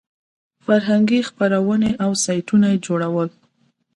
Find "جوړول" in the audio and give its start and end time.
2.85-3.29